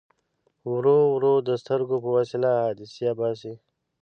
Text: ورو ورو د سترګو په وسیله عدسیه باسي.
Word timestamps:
ورو 0.73 0.97
ورو 1.13 1.33
د 1.47 1.49
سترګو 1.61 1.95
په 2.03 2.09
وسیله 2.17 2.49
عدسیه 2.69 3.11
باسي. 3.19 3.53